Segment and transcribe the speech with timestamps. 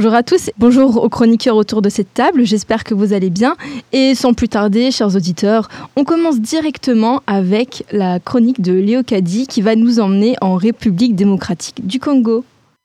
[0.00, 3.56] Bonjour à tous, bonjour aux chroniqueurs autour de cette table, j'espère que vous allez bien.
[3.92, 9.48] Et sans plus tarder, chers auditeurs, on commence directement avec la chronique de Léo Kadi
[9.48, 12.44] qui va nous emmener en République démocratique du Congo.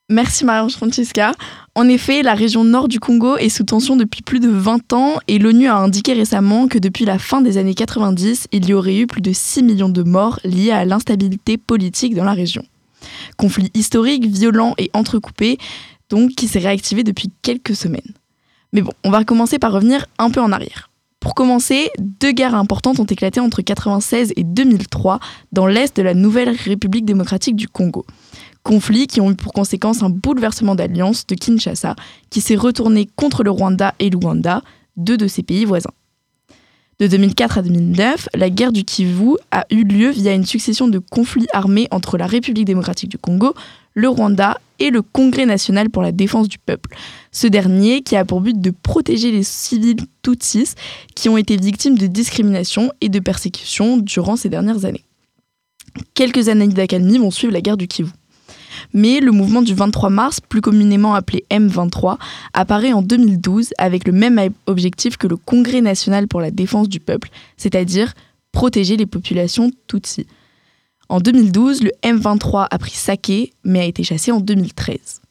[0.09, 1.33] Merci Marie-Francesca.
[1.75, 5.17] En effet, la région nord du Congo est sous tension depuis plus de 20 ans
[5.27, 8.97] et l'ONU a indiqué récemment que depuis la fin des années 90, il y aurait
[8.97, 12.65] eu plus de 6 millions de morts liés à l'instabilité politique dans la région.
[13.37, 15.57] Conflit historique, violent et entrecoupé,
[16.35, 18.13] qui s'est réactivé depuis quelques semaines.
[18.71, 20.89] Mais bon, on va commencer par revenir un peu en arrière.
[21.19, 25.19] Pour commencer, deux guerres importantes ont éclaté entre 1996 et 2003
[25.53, 28.05] dans l'est de la nouvelle République démocratique du Congo.
[28.63, 31.95] Conflits qui ont eu pour conséquence un bouleversement d'alliance de Kinshasa
[32.29, 34.63] qui s'est retourné contre le Rwanda et l'Ouganda,
[34.97, 35.93] deux de ses pays voisins.
[36.99, 40.99] De 2004 à 2009, la guerre du Kivu a eu lieu via une succession de
[40.99, 43.53] conflits armés entre la République démocratique du Congo,
[43.93, 46.95] le Rwanda et le Congrès national pour la défense du peuple.
[47.31, 50.75] Ce dernier qui a pour but de protéger les civils Tutsis
[51.15, 55.03] qui ont été victimes de discrimination et de persécution durant ces dernières années.
[56.13, 58.11] Quelques années d'accalmie vont suivre la guerre du Kivu.
[58.93, 62.17] Mais le mouvement du 23 mars, plus communément appelé M23,
[62.53, 66.99] apparaît en 2012 avec le même objectif que le Congrès national pour la défense du
[66.99, 68.13] peuple, c'est-à-dire
[68.51, 70.27] protéger les populations Tutsis.
[71.09, 75.21] En 2012, le M23 a pris Saké, mais a été chassé en 2013.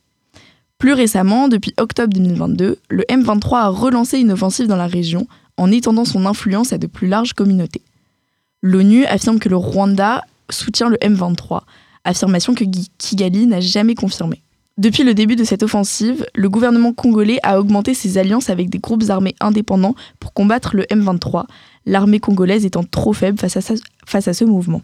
[0.78, 5.70] Plus récemment, depuis octobre 2022, le M23 a relancé une offensive dans la région en
[5.70, 7.82] étendant son influence à de plus larges communautés.
[8.62, 11.62] L'ONU affirme que le Rwanda soutient le M23,
[12.04, 12.64] affirmation que
[12.98, 14.42] Kigali n'a jamais confirmée.
[14.78, 18.78] Depuis le début de cette offensive, le gouvernement congolais a augmenté ses alliances avec des
[18.78, 21.44] groupes armés indépendants pour combattre le M23,
[21.86, 23.74] l'armée congolaise étant trop faible face à,
[24.06, 24.82] face à ce mouvement.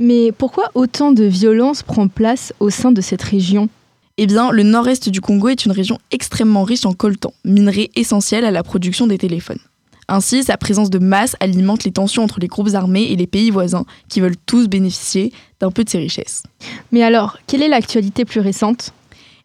[0.00, 3.68] Mais pourquoi autant de violence prend place au sein de cette région?
[4.16, 8.44] Eh bien, le nord-est du Congo est une région extrêmement riche en coltan, minerai essentiel
[8.44, 9.58] à la production des téléphones.
[10.06, 13.50] Ainsi, sa présence de masse alimente les tensions entre les groupes armés et les pays
[13.50, 16.44] voisins, qui veulent tous bénéficier d'un peu de ces richesses.
[16.92, 18.92] Mais alors, quelle est l'actualité plus récente?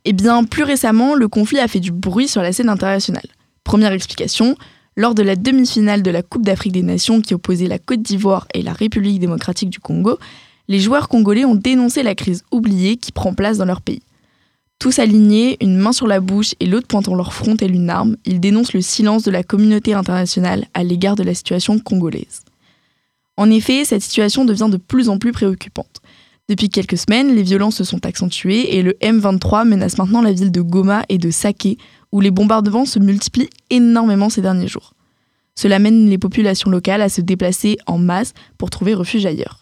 [0.05, 3.27] Eh bien, plus récemment, le conflit a fait du bruit sur la scène internationale.
[3.63, 4.55] Première explication,
[4.95, 8.47] lors de la demi-finale de la Coupe d'Afrique des Nations qui opposait la Côte d'Ivoire
[8.53, 10.19] et la République démocratique du Congo,
[10.67, 14.01] les joueurs congolais ont dénoncé la crise oubliée qui prend place dans leur pays.
[14.79, 18.17] Tous alignés, une main sur la bouche et l'autre pointant leur front et une arme,
[18.25, 22.41] ils dénoncent le silence de la communauté internationale à l'égard de la situation congolaise.
[23.37, 26.01] En effet, cette situation devient de plus en plus préoccupante.
[26.49, 30.51] Depuis quelques semaines, les violences se sont accentuées et le M23 menace maintenant la ville
[30.51, 31.77] de Goma et de Saké,
[32.11, 34.93] où les bombardements se multiplient énormément ces derniers jours.
[35.55, 39.61] Cela mène les populations locales à se déplacer en masse pour trouver refuge ailleurs.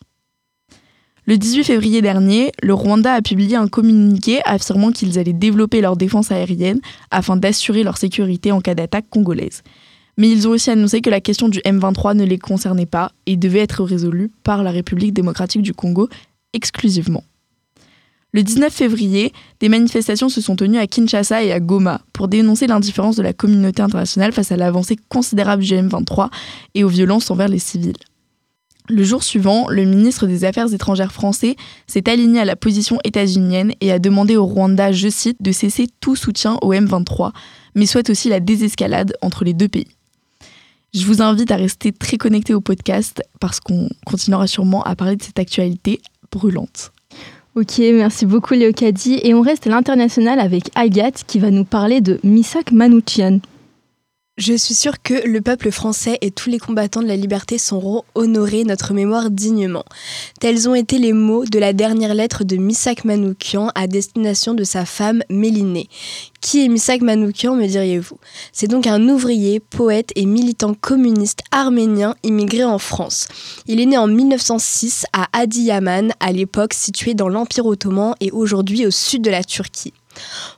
[1.27, 5.95] Le 18 février dernier, le Rwanda a publié un communiqué affirmant qu'ils allaient développer leur
[5.95, 6.81] défense aérienne
[7.11, 9.61] afin d'assurer leur sécurité en cas d'attaque congolaise.
[10.17, 13.37] Mais ils ont aussi annoncé que la question du M23 ne les concernait pas et
[13.37, 16.09] devait être résolue par la République démocratique du Congo
[16.53, 17.23] exclusivement.
[18.33, 22.65] Le 19 février, des manifestations se sont tenues à Kinshasa et à Goma pour dénoncer
[22.65, 26.29] l'indifférence de la communauté internationale face à l'avancée considérable du M23
[26.73, 27.97] et aux violences envers les civils.
[28.87, 31.55] Le jour suivant, le ministre des Affaires étrangères français
[31.87, 35.87] s'est aligné à la position états-unienne et a demandé au Rwanda, je cite, de cesser
[35.99, 37.31] tout soutien au M23,
[37.75, 39.87] mais souhaite aussi la désescalade entre les deux pays.
[40.93, 45.15] Je vous invite à rester très connecté au podcast parce qu'on continuera sûrement à parler
[45.15, 46.01] de cette actualité
[46.31, 46.91] brûlante.
[47.55, 49.19] Ok, merci beaucoup Léo Kadi.
[49.23, 53.39] Et on reste à l'international avec Agathe qui va nous parler de Misak Manouchian.
[54.37, 58.03] Je suis sûre que le peuple français et tous les combattants de la liberté sauront
[58.15, 59.83] honorer notre mémoire dignement.
[60.39, 64.63] Tels ont été les mots de la dernière lettre de Misak Manoukian à destination de
[64.63, 65.89] sa femme Mélinée.
[66.39, 68.17] Qui est Misak Manoukian, me diriez-vous?
[68.53, 73.27] C'est donc un ouvrier, poète et militant communiste arménien immigré en France.
[73.67, 78.87] Il est né en 1906 à Adiyaman, à l'époque situé dans l'Empire ottoman et aujourd'hui
[78.87, 79.93] au sud de la Turquie.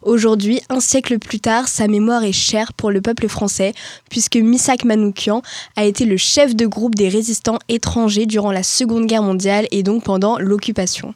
[0.02, 3.74] Aujourd'hui, un siècle plus tard, sa mémoire est chère pour le peuple français,
[4.10, 5.42] puisque Misak Manoukian
[5.76, 9.84] a été le chef de groupe des résistants étrangers durant la Seconde Guerre mondiale et
[9.84, 11.14] donc pendant l'occupation.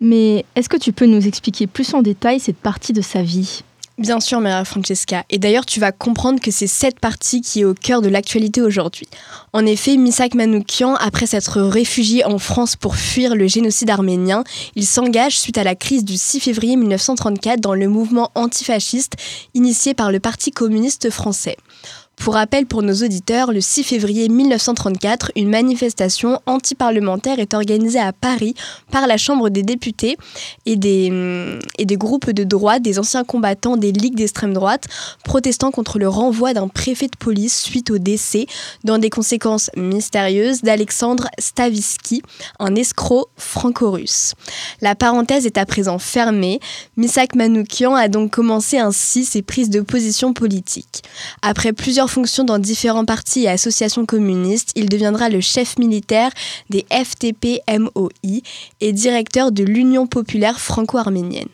[0.00, 3.62] Mais est-ce que tu peux nous expliquer plus en détail cette partie de sa vie?
[3.98, 5.24] Bien sûr, Maria Francesca.
[5.28, 8.62] Et d'ailleurs, tu vas comprendre que c'est cette partie qui est au cœur de l'actualité
[8.62, 9.06] aujourd'hui.
[9.52, 14.44] En effet, Misak Manoukian, après s'être réfugié en France pour fuir le génocide arménien,
[14.76, 19.16] il s'engage suite à la crise du 6 février 1934 dans le mouvement antifasciste
[19.52, 21.56] initié par le Parti communiste français.
[22.16, 28.12] Pour rappel pour nos auditeurs, le 6 février 1934, une manifestation anti-parlementaire est organisée à
[28.12, 28.54] Paris
[28.92, 30.16] par la Chambre des députés
[30.64, 34.86] et des, hum, et des groupes de droite, des anciens combattants des ligues d'extrême droite,
[35.24, 38.46] protestant contre le renvoi d'un préfet de police suite au décès,
[38.84, 42.22] dans des conséquences mystérieuses, d'Alexandre Stavisky,
[42.60, 44.34] un escroc franco-russe.
[44.80, 46.60] La parenthèse est à présent fermée.
[46.96, 51.02] Misak Manoukian a donc commencé ainsi ses prises de position politique.
[51.42, 56.30] Après plusieurs fonctions dans différents partis et associations communistes, il deviendra le chef militaire
[56.68, 58.42] des FTP-MOI
[58.80, 61.48] et directeur de l'Union populaire franco-arménienne.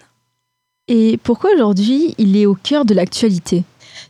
[0.89, 3.63] Et pourquoi aujourd'hui il est au cœur de l'actualité?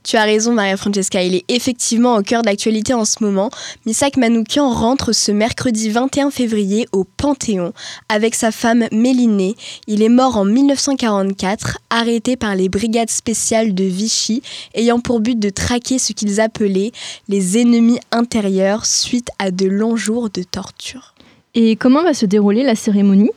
[0.02, 3.50] Tu as raison, Maria Francesca, il est effectivement au cœur de l'actualité en ce moment.
[3.86, 7.72] Misak Manoukian rentre ce mercredi 21 février au Panthéon
[8.08, 9.54] avec sa femme Mélinée.
[9.86, 14.42] Il est mort en 1944, arrêté par les brigades spéciales de Vichy,
[14.74, 16.92] ayant pour but de traquer ce qu'ils appelaient
[17.28, 21.14] les ennemis intérieurs suite à de longs jours de torture.
[21.54, 23.30] Et comment va se dérouler la cérémonie?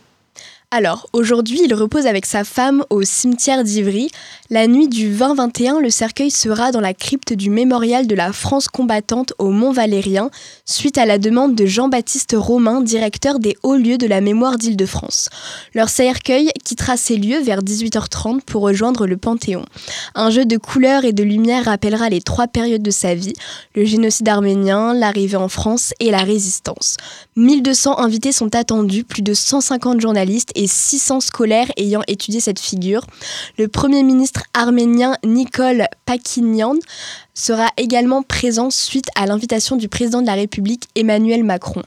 [0.74, 4.10] Alors, aujourd'hui, il repose avec sa femme au cimetière d'Ivry.
[4.50, 8.70] La nuit du 20-21, le cercueil sera dans la crypte du mémorial de la France
[8.70, 10.30] combattante au Mont Valérien,
[10.66, 15.28] suite à la demande de Jean-Baptiste Romain, directeur des hauts lieux de la mémoire d'Île-de-France.
[15.76, 19.66] Leur cercueil quittera ces lieux vers 18h30 pour rejoindre le Panthéon.
[20.16, 23.34] Un jeu de couleurs et de lumière rappellera les trois périodes de sa vie,
[23.76, 26.96] le génocide arménien, l'arrivée en France et la résistance.
[27.36, 33.06] 1200 invités sont attendus, plus de 150 journalistes 600 scolaires ayant étudié cette figure.
[33.58, 36.76] Le Premier ministre arménien Nicole Pakinian
[37.34, 41.82] sera également présent suite à l'invitation du président de la République Emmanuel Macron.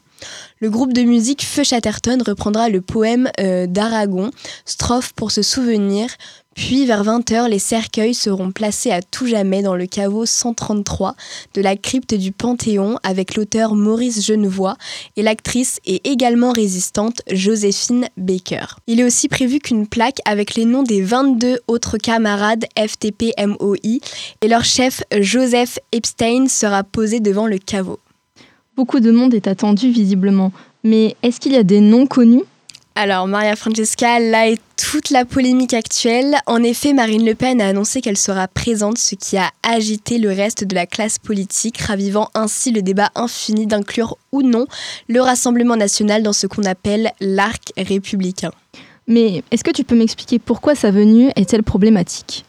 [0.61, 4.31] Le groupe de musique Feu Chatterton reprendra le poème euh, d'Aragon,
[4.65, 6.09] Strophe pour se souvenir,
[6.55, 11.17] puis vers 20h, les cercueils seront placés à tout jamais dans le caveau 133
[11.55, 14.77] de la crypte du Panthéon avec l'auteur Maurice Genevoix
[15.17, 18.67] et l'actrice et également résistante Joséphine Baker.
[18.87, 24.01] Il est aussi prévu qu'une plaque avec les noms des 22 autres camarades FTP-MOI
[24.41, 27.99] et leur chef Joseph Epstein sera posée devant le caveau.
[28.77, 30.53] Beaucoup de monde est attendu visiblement,
[30.83, 32.43] mais est-ce qu'il y a des noms connus?
[32.97, 36.37] Alors, Maria Francesca, là est toute la polémique actuelle.
[36.47, 40.29] En effet, Marine Le Pen a annoncé qu'elle sera présente, ce qui a agité le
[40.29, 44.67] reste de la classe politique, ravivant ainsi le débat infini d'inclure ou non
[45.09, 48.53] le Rassemblement national dans ce qu'on appelle l'arc républicain.
[49.09, 52.45] Mais est-ce que tu peux m'expliquer pourquoi sa venue est-elle problématique?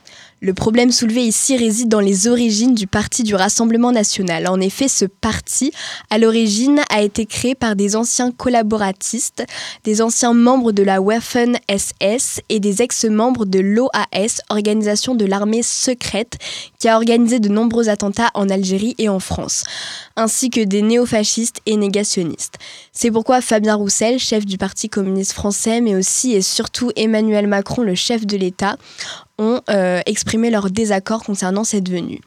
[0.45, 4.47] Le problème soulevé ici réside dans les origines du Parti du Rassemblement national.
[4.47, 5.71] En effet, ce parti,
[6.11, 9.43] à l'origine, a été créé par des anciens collaboratistes,
[9.85, 16.37] des anciens membres de la Waffen-SS et des ex-membres de l'OAS, organisation de l'armée secrète,
[16.77, 19.63] qui a organisé de nombreux attentats en Algérie et en France,
[20.15, 22.59] ainsi que des néofascistes et négationnistes.
[22.97, 27.81] C'est pourquoi Fabien Roussel, chef du Parti communiste français, mais aussi et surtout Emmanuel Macron,
[27.81, 28.77] le chef de l'État,
[29.37, 32.21] ont euh, exprimé leur désaccord concernant cette venue.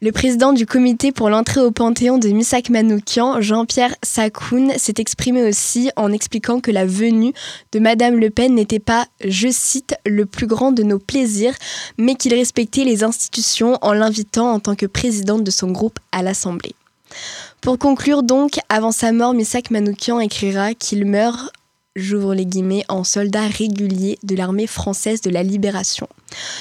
[0.00, 5.42] Le président du comité pour l'entrée au Panthéon de Misak Manoukian, Jean-Pierre Sakoun, s'est exprimé
[5.46, 7.34] aussi en expliquant que la venue
[7.72, 11.54] de Madame Le Pen n'était pas, je cite, le plus grand de nos plaisirs,
[11.98, 16.22] mais qu'il respectait les institutions en l'invitant en tant que présidente de son groupe à
[16.22, 16.74] l'Assemblée.
[17.64, 21.50] Pour conclure donc, avant sa mort, Misak Manoukian écrira qu'il meurt
[21.96, 26.08] j'ouvre les guillemets, en soldat régulier de l'armée française de la libération.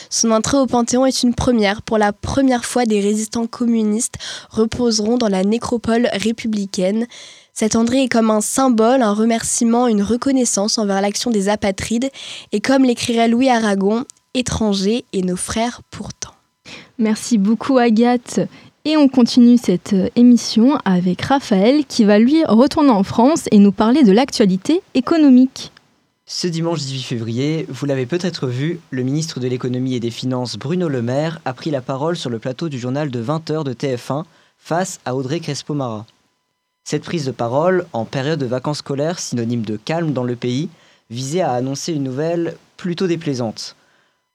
[0.10, 1.82] Son entrée au Panthéon est une première.
[1.82, 4.16] Pour la première fois, des résistants communistes
[4.50, 7.06] reposeront dans la nécropole républicaine.
[7.54, 12.12] Cette André est comme un symbole, un remerciement, une reconnaissance envers l'action des apatrides,
[12.54, 16.32] et comme l'écrirait Louis Aragon, étrangers et nos frères pourtant.
[16.98, 18.40] Merci beaucoup Agathe.
[18.86, 23.58] Et on continue cette euh, émission avec Raphaël qui va lui retourner en France et
[23.58, 25.72] nous parler de l'actualité économique.
[26.26, 30.58] Ce dimanche 18 février, vous l'avez peut-être vu, le ministre de l'économie et des finances
[30.58, 33.72] Bruno Le Maire a pris la parole sur le plateau du journal de 20h de
[33.72, 34.26] TF1
[34.58, 36.06] face à Audrey Crespo-Mara.
[36.84, 40.68] Cette prise de parole, en période de vacances scolaires synonyme de calme dans le pays,
[41.10, 43.78] visait à annoncer une nouvelle plutôt déplaisante.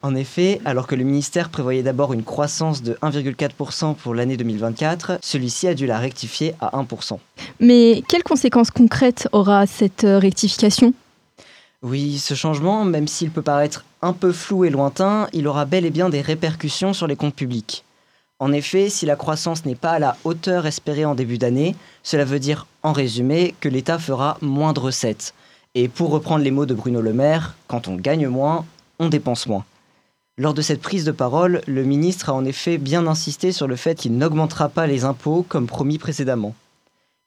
[0.01, 5.19] En effet, alors que le ministère prévoyait d'abord une croissance de 1,4% pour l'année 2024,
[5.21, 7.19] celui-ci a dû la rectifier à 1%.
[7.59, 10.95] Mais quelles conséquences concrètes aura cette euh, rectification?
[11.83, 15.85] Oui, ce changement, même s'il peut paraître un peu flou et lointain, il aura bel
[15.85, 17.85] et bien des répercussions sur les comptes publics.
[18.39, 21.75] En effet, si la croissance n'est pas à la hauteur espérée en début d'année,
[22.05, 25.35] cela veut dire, en résumé, que l'État fera moins de recettes.
[25.75, 28.65] Et pour reprendre les mots de Bruno Le Maire, quand on gagne moins,
[29.01, 29.65] on dépense moins.
[30.41, 33.75] Lors de cette prise de parole, le ministre a en effet bien insisté sur le
[33.75, 36.55] fait qu'il n'augmentera pas les impôts comme promis précédemment.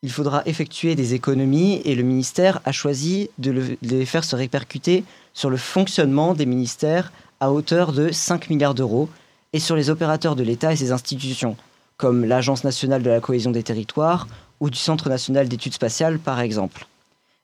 [0.02, 5.04] Il faudra effectuer des économies et le ministère a choisi de, les faire se répercuter
[5.34, 9.10] sur le fonctionnement des ministères à hauteur de 5 milliards d'euros
[9.52, 11.58] et sur les opérateurs de l'État et ses institutions,
[11.98, 14.26] comme l'Agence nationale de la cohésion des territoires
[14.62, 16.88] ou du Centre national d'études spatiales par exemple.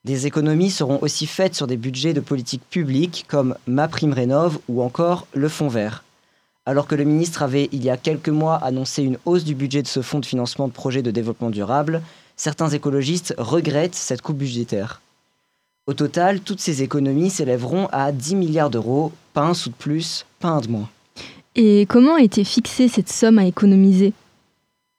[0.07, 4.57] Des économies seront aussi faites sur des budgets de politique publique comme Ma Prime Rénov
[4.69, 6.05] ou encore le Fonds vert.
[6.65, 9.81] Alors que le ministre avait il y a quelques mois annoncé une hausse du budget
[9.81, 12.01] de ce fonds de financement de projets de développement durable,
[12.37, 15.01] certains écologistes regrettent cette coupe budgétaire.
[15.87, 20.25] Au total, toutes ces économies s'élèveront à 10 milliards d'euros, pas un sou de plus,
[20.39, 20.89] pas un de moins.
[21.55, 24.13] Et comment a été fixée cette somme à économiser?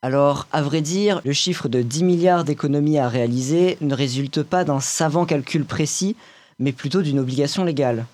[0.01, 4.63] Alors, à vrai dire, le chiffre de 10 milliards d'économies à réaliser ne résulte pas
[4.63, 6.15] d'un savant calcul précis,
[6.61, 8.07] mais plutôt d'une obligation légale.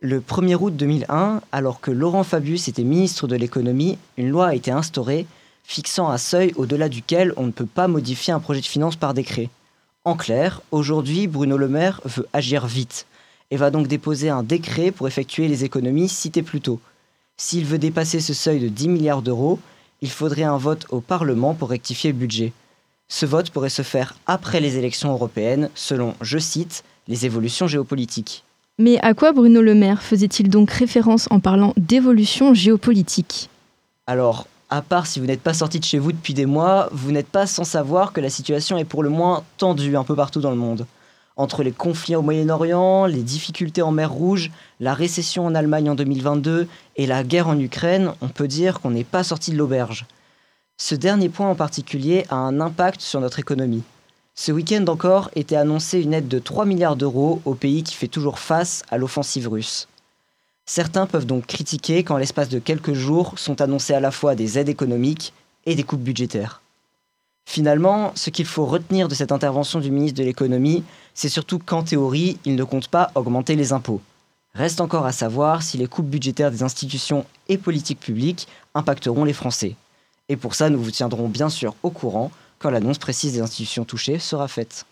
[0.00, 4.54] Le 1er août 2001, alors que Laurent Fabius était ministre de l'économie, une loi a
[4.54, 5.26] été instaurée
[5.64, 9.12] fixant un seuil au-delà duquel on ne peut pas modifier un projet de finance par
[9.12, 9.50] décret.
[10.04, 13.06] En clair, aujourd'hui, Bruno Le Maire veut agir vite
[13.50, 16.80] et va donc déposer un décret pour effectuer les économies citées plus tôt.
[17.36, 19.58] S'il veut dépasser ce seuil de 10 milliards d'euros,
[20.00, 22.52] il faudrait un vote au Parlement pour rectifier le budget.
[23.08, 28.44] Ce vote pourrait se faire après les élections européennes, selon, je cite, les évolutions géopolitiques.
[28.78, 33.50] Mais à quoi Bruno Le Maire faisait-il donc référence en parlant d'évolution géopolitique?
[34.06, 37.10] Alors, à part si vous n'êtes pas sorti de chez vous depuis des mois, vous
[37.10, 40.40] n'êtes pas sans savoir que la situation est pour le moins tendue un peu partout
[40.40, 40.86] dans le monde
[41.38, 45.94] entre les conflits au Moyen-Orient, les difficultés en mer Rouge, la récession en Allemagne en
[45.94, 50.04] 2022 et la guerre en Ukraine, on peut dire qu'on n'est pas sorti de l'auberge.
[50.76, 53.84] Ce dernier point en particulier a un impact sur notre économie.
[54.34, 58.08] Ce week-end encore était annoncée une aide de 3 milliards d'euros au pays qui fait
[58.08, 59.88] toujours face à l'offensive russe.
[60.66, 64.58] Certains peuvent donc critiquer quand l'espace de quelques jours sont annoncées à la fois des
[64.58, 65.32] aides économiques
[65.66, 66.62] et des coupes budgétaires.
[67.48, 70.84] Finalement, ce qu'il faut retenir de cette intervention du ministre de l'économie,
[71.18, 74.00] c'est surtout qu'en théorie, il ne compte pas augmenter les impôts.
[74.54, 79.32] Reste encore à savoir si les coupes budgétaires des institutions et politiques publiques impacteront les
[79.32, 79.74] Français.
[80.28, 83.84] Et pour ça, nous vous tiendrons bien sûr au courant quand l'annonce précise des institutions
[83.84, 84.86] touchées sera faite.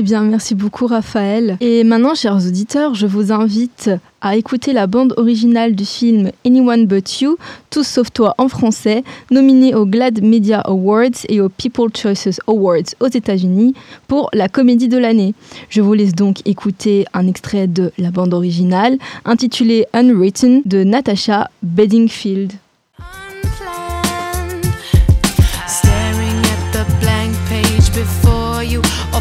[0.00, 1.56] Eh bien, merci beaucoup Raphaël.
[1.60, 6.86] Et maintenant, chers auditeurs, je vous invite à écouter la bande originale du film Anyone
[6.86, 7.36] But You,
[7.70, 12.94] Tout sauf toi en français, nominé aux GLAD Media Awards et aux People Choices Awards
[13.00, 13.74] aux États-Unis
[14.06, 15.34] pour la comédie de l'année.
[15.68, 21.50] Je vous laisse donc écouter un extrait de la bande originale intitulée Unwritten de Natasha
[21.64, 22.52] Bedingfield.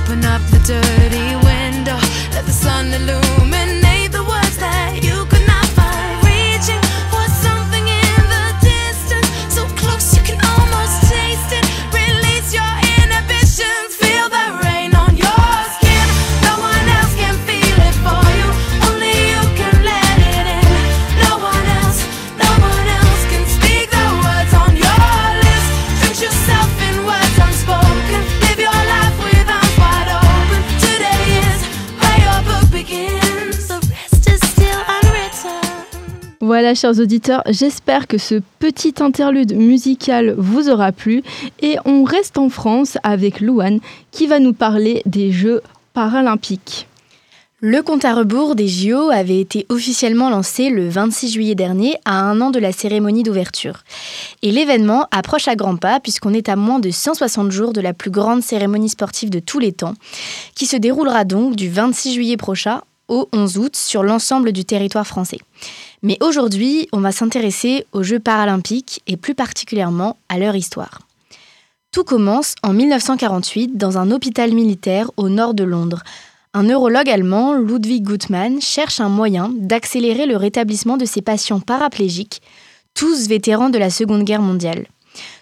[0.08, 1.98] Open up the dirty window,
[2.32, 3.27] let the sun illuminate.
[36.76, 41.24] Chers auditeurs, j'espère que ce petit interlude musical vous aura plu.
[41.62, 43.80] Et on reste en France avec Louane
[44.12, 45.62] qui va nous parler des Jeux
[45.94, 46.88] paralympiques.
[47.60, 52.22] Le compte à rebours des JO avait été officiellement lancé le 26 juillet dernier, à
[52.22, 53.84] un an de la cérémonie d'ouverture.
[54.44, 57.94] Et l'événement approche à grands pas, puisqu'on est à moins de 160 jours de la
[57.94, 59.96] plus grande cérémonie sportive de tous les temps,
[60.54, 65.08] qui se déroulera donc du 26 juillet prochain au 11 août sur l'ensemble du territoire
[65.08, 65.40] français.
[66.04, 71.00] Mais aujourd'hui, on va s'intéresser aux Jeux paralympiques et plus particulièrement à leur histoire.
[71.92, 76.04] Tout commence en 1948 dans un hôpital militaire au nord de Londres.
[76.54, 82.42] Un neurologue allemand, Ludwig Gutmann, cherche un moyen d'accélérer le rétablissement de ses patients paraplégiques,
[82.94, 84.88] tous vétérans de la Seconde Guerre mondiale.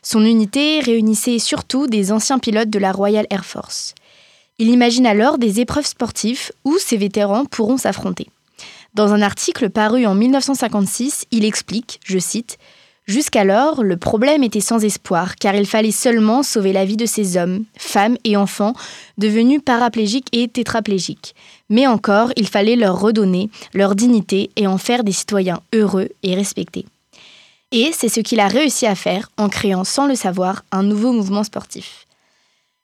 [0.01, 3.95] Son unité réunissait surtout des anciens pilotes de la Royal Air Force.
[4.57, 8.27] Il imagine alors des épreuves sportives où ces vétérans pourront s'affronter.
[8.93, 12.57] Dans un article paru en 1956, il explique, je cite,
[13.07, 17.37] Jusqu'alors, le problème était sans espoir, car il fallait seulement sauver la vie de ces
[17.37, 18.73] hommes, femmes et enfants
[19.19, 21.35] devenus paraplégiques et tétraplégiques.
[21.69, 26.33] Mais encore, il fallait leur redonner leur dignité et en faire des citoyens heureux et
[26.33, 26.85] respectés.
[27.71, 31.11] Et c'est ce qu'il a réussi à faire en créant sans le savoir un nouveau
[31.11, 32.04] mouvement sportif.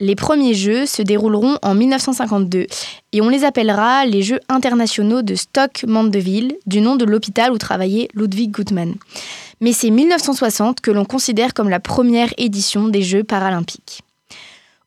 [0.01, 2.65] Les premiers Jeux se dérouleront en 1952
[3.13, 8.07] et on les appellera les Jeux internationaux de Stock-Mandeville, du nom de l'hôpital où travaillait
[8.15, 8.95] Ludwig Guttmann.
[9.61, 14.01] Mais c'est 1960 que l'on considère comme la première édition des Jeux paralympiques.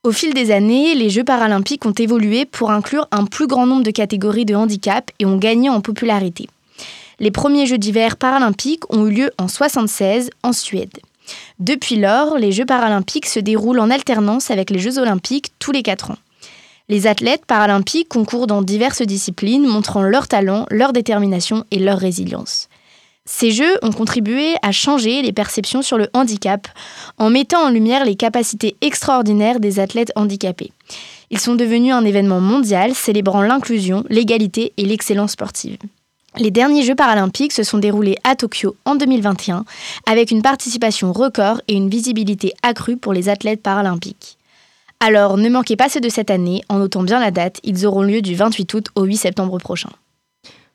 [0.02, 3.84] Au fil des années, les Jeux paralympiques ont évolué pour inclure un plus grand nombre
[3.84, 6.48] de catégories de handicap et ont gagné en popularité.
[7.20, 10.98] Les premiers Jeux d'hiver paralympiques ont eu lieu en 1976 en Suède.
[11.58, 15.82] Depuis lors, les Jeux paralympiques se déroulent en alternance avec les Jeux olympiques tous les
[15.82, 16.18] 4 ans.
[16.88, 22.68] Les athlètes paralympiques concourent dans diverses disciplines, montrant leur talent, leur détermination et leur résilience.
[23.26, 26.68] Ces Jeux ont contribué à changer les perceptions sur le handicap
[27.16, 30.72] en mettant en lumière les capacités extraordinaires des athlètes handicapés.
[31.30, 35.78] Ils sont devenus un événement mondial célébrant l'inclusion, l'égalité et l'excellence sportive.
[36.36, 39.64] Les derniers Jeux paralympiques se sont déroulés à Tokyo en 2021
[40.06, 44.36] avec une participation record et une visibilité accrue pour les athlètes paralympiques.
[44.98, 48.02] Alors ne manquez pas ceux de cette année en notant bien la date, ils auront
[48.02, 49.90] lieu du 28 août au 8 septembre prochain.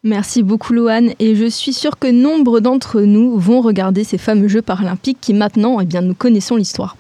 [0.04, 4.48] Merci beaucoup Loane et je suis sûre que nombre d'entre nous vont regarder ces fameux
[4.48, 6.96] Jeux paralympiques qui maintenant, eh bien, nous connaissons l'histoire.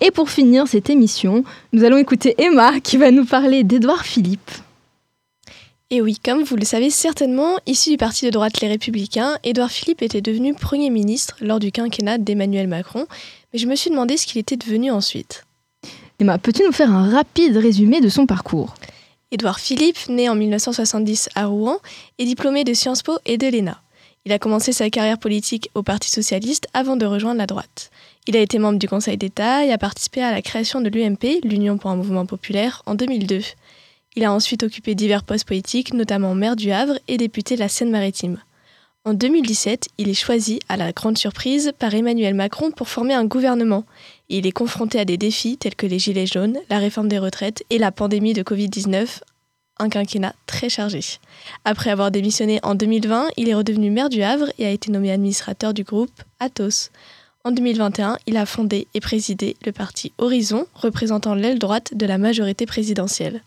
[0.00, 4.50] Et pour finir cette émission, nous allons écouter Emma qui va nous parler d'Édouard Philippe.
[5.90, 9.70] Et oui, comme vous le savez certainement, issu du parti de droite Les Républicains, Édouard
[9.70, 13.06] Philippe était devenu Premier ministre lors du quinquennat d'Emmanuel Macron,
[13.50, 15.46] mais je me suis demandé ce qu'il était devenu ensuite.
[16.20, 18.74] Emma, peux-tu nous faire un rapide résumé de son parcours?
[19.30, 21.78] Édouard Philippe, né en 1970 à Rouen,
[22.18, 23.80] est diplômé de Sciences Po et de l'ENA.
[24.26, 27.90] Il a commencé sa carrière politique au Parti socialiste avant de rejoindre la droite.
[28.26, 31.40] Il a été membre du Conseil d'État et a participé à la création de l'UMP,
[31.44, 33.40] l'Union pour un mouvement populaire, en 2002.
[34.18, 37.68] Il a ensuite occupé divers postes politiques, notamment maire du Havre et député de la
[37.68, 38.38] Seine-Maritime.
[39.04, 43.26] En 2017, il est choisi, à la grande surprise, par Emmanuel Macron pour former un
[43.26, 43.84] gouvernement.
[44.28, 47.62] Il est confronté à des défis tels que les gilets jaunes, la réforme des retraites
[47.70, 49.20] et la pandémie de Covid-19,
[49.78, 50.98] un quinquennat très chargé.
[51.64, 55.12] Après avoir démissionné en 2020, il est redevenu maire du Havre et a été nommé
[55.12, 56.90] administrateur du groupe Athos.
[57.44, 62.18] En 2021, il a fondé et présidé le parti Horizon, représentant l'aile droite de la
[62.18, 63.42] majorité présidentielle.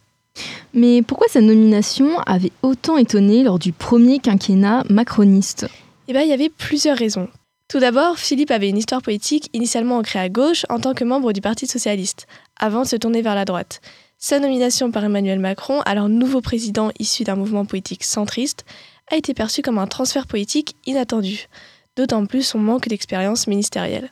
[0.74, 5.68] Mais pourquoi sa nomination avait autant étonné lors du premier quinquennat macroniste
[6.07, 7.27] Eh bien, il y avait plusieurs raisons.
[7.68, 11.31] Tout d'abord, Philippe avait une histoire politique initialement ancrée à gauche en tant que membre
[11.31, 12.27] du Parti socialiste,
[12.59, 13.79] avant de se tourner vers la droite.
[14.18, 18.66] Sa nomination par Emmanuel Macron, alors nouveau président issu d'un mouvement politique centriste,
[19.09, 21.48] a été perçue comme un transfert politique inattendu,
[21.96, 24.11] d'autant plus son manque d'expérience ministérielle.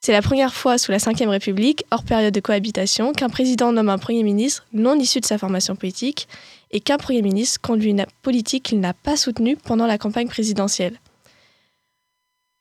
[0.00, 3.88] C'est la première fois sous la Ve République, hors période de cohabitation, qu'un président nomme
[3.88, 6.28] un Premier ministre non issu de sa formation politique
[6.70, 11.00] et qu'un Premier ministre conduit une politique qu'il n'a pas soutenue pendant la campagne présidentielle.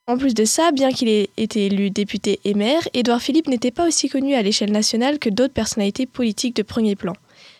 [0.07, 3.71] En plus de ça, bien qu'il ait été élu député et maire, Édouard Philippe n'était
[3.71, 7.13] pas aussi connu à l'échelle nationale que d'autres personnalités politiques de premier plan.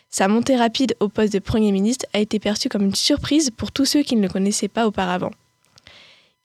[0.08, 3.70] Sa montée rapide au poste de Premier ministre a été perçue comme une surprise pour
[3.70, 5.30] tous ceux qui ne le connaissaient pas auparavant.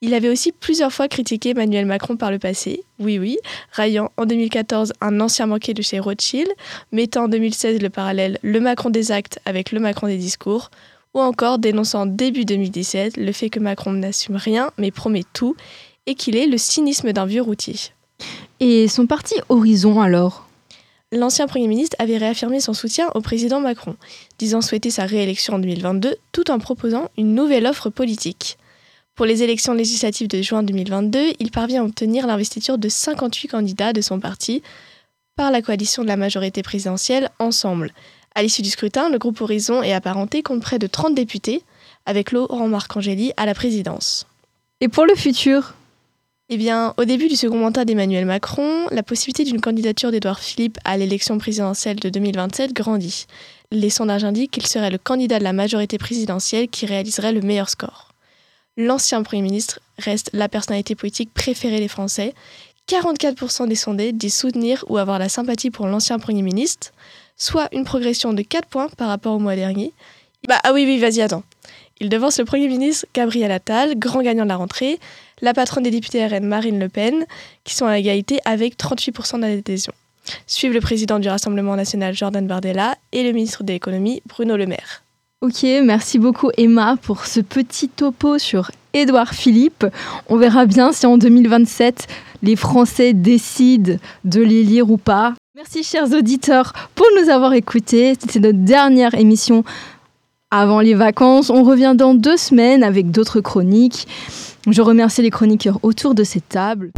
[0.06, 3.38] Il avait aussi plusieurs fois critiqué Emmanuel Macron par le passé, oui oui,
[3.72, 6.46] raillant en 2014 un ancien banquier de chez Rothschild,
[6.92, 10.70] mettant en 2016 le parallèle le Macron des actes avec le Macron des discours,
[11.14, 15.56] ou encore dénonçant début 2017 le fait que Macron n'assume rien mais promet tout,
[16.04, 17.76] et qu'il est le cynisme d'un vieux routier.
[18.60, 20.46] Et son parti Horizon alors?
[21.12, 23.96] L'ancien Premier ministre avait réaffirmé son soutien au président Macron,
[24.38, 28.58] disant souhaiter sa réélection en 2022 tout en proposant une nouvelle offre politique.
[29.14, 33.92] Pour les élections législatives de juin 2022, il parvient à obtenir l'investiture de 58 candidats
[33.92, 34.60] de son parti
[35.36, 37.92] par la coalition de la majorité présidentielle Ensemble.
[38.34, 41.62] À l'issue du scrutin, le groupe Horizon et apparenté compte près de 30 députés,
[42.06, 44.26] avec Laurent Marcangeli à la présidence.
[44.80, 45.74] Et pour le futur?
[46.48, 50.78] Eh bien, au début du second mandat d'Emmanuel Macron, la possibilité d'une candidature d'Édouard Philippe
[50.84, 53.26] à l'élection présidentielle de 2027 grandit.
[53.70, 57.70] Les sondages indiquent qu'il serait le candidat de la majorité présidentielle qui réaliserait le meilleur
[57.70, 58.13] score
[58.76, 62.34] l'ancien Premier ministre reste la personnalité politique préférée des Français.
[62.88, 66.92] 44% des sondés disent soutenir ou avoir la sympathie pour l'ancien Premier ministre,
[67.36, 69.92] soit une progression de 4 points par rapport au mois dernier.
[70.48, 71.44] Bah ah oui, oui, vas-y, attends.
[72.00, 74.98] Il devance le Premier ministre Gabriel Attal, grand gagnant de la rentrée,
[75.40, 77.24] la patronne des députés RN Marine Le Pen,
[77.62, 79.92] qui sont à égalité avec 38% d'adhésion.
[80.46, 84.66] Suivent le président du Rassemblement national Jordan Bardella et le ministre de l'économie Bruno Le
[84.66, 85.03] Maire.
[85.44, 89.84] Ok, merci beaucoup Emma pour ce petit topo sur Édouard Philippe.
[90.30, 92.06] On verra bien si en 2027
[92.42, 95.34] les Français décident de l'élire ou pas.
[95.54, 98.14] Merci chers auditeurs pour nous avoir écoutés.
[98.18, 99.64] C'était notre dernière émission
[100.50, 101.50] avant les vacances.
[101.50, 104.08] On revient dans deux semaines avec d'autres chroniques.
[104.66, 106.90] Je remercie les chroniqueurs autour de cette table.